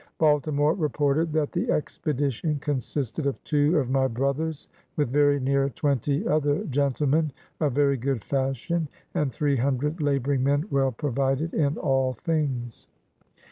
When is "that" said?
1.33-1.51